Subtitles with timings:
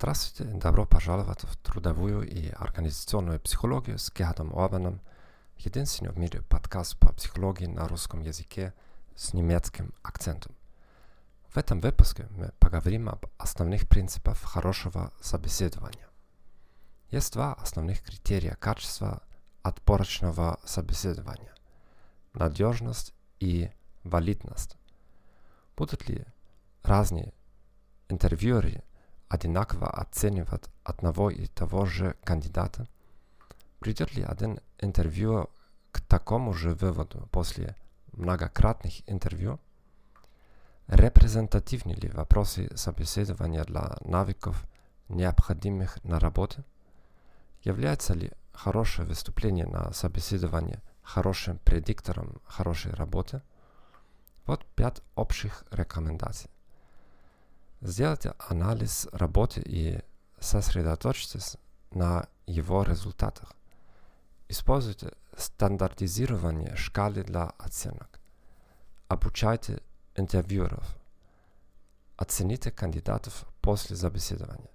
[0.00, 5.02] Здравствуйте, добро пожаловать в трудовую и организационную психологию с Гердом Орбаном,
[5.58, 8.72] единственный в мире подкаст по психологии на русском языке
[9.14, 10.54] с немецким акцентом.
[11.48, 16.08] В этом выпуске мы поговорим об основных принципах хорошего собеседования.
[17.10, 19.22] Есть два основных критерия качества
[19.62, 21.54] отборочного собеседования–
[22.32, 23.70] надежность и
[24.02, 24.78] валидность.
[25.76, 26.24] Будут ли
[26.84, 27.34] разные
[28.08, 28.82] интервьюеры
[29.30, 32.86] одинаково оценивать одного и того же кандидата?
[33.78, 35.48] Придет ли один интервью
[35.92, 37.76] к такому же выводу после
[38.12, 39.58] многократных интервью?
[40.88, 44.66] Репрезентативны ли вопросы собеседования для навыков,
[45.08, 46.64] необходимых на работе?
[47.62, 53.42] Является ли хорошее выступление на собеседовании хорошим предиктором хорошей работы?
[54.46, 56.50] Вот пять общих рекомендаций.
[57.82, 60.00] Сделайте анализ работы и
[60.38, 61.56] сосредоточьтесь
[61.90, 63.54] на его результатах.
[64.48, 68.20] Используйте стандартизирование шкалы для оценок.
[69.08, 69.82] Обучайте
[70.14, 70.84] интервьюеров.
[72.18, 74.70] Оцените кандидатов после собеседования.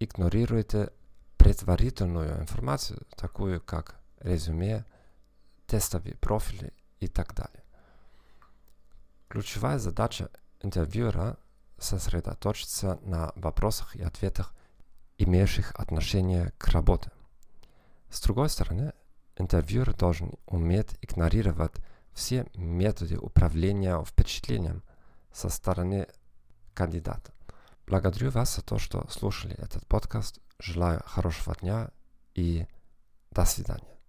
[0.00, 0.92] Игнорируйте
[1.36, 4.84] предварительную информацию, такую как резюме,
[5.68, 7.62] тестовые профили и так далее.
[9.28, 10.30] Ключевая задача
[10.62, 11.38] интервьюера–
[11.80, 14.54] сосредоточиться на вопросах и ответах,
[15.18, 17.10] имеющих отношение к работе.
[18.10, 18.92] С другой стороны,
[19.36, 21.74] интервьюер должен уметь игнорировать
[22.12, 24.82] все методы управления впечатлением
[25.32, 26.06] со стороны
[26.74, 27.32] кандидата.
[27.86, 30.38] Благодарю вас за то, что слушали этот подкаст.
[30.58, 31.90] Желаю хорошего дня
[32.34, 32.66] и
[33.30, 33.99] до свидания.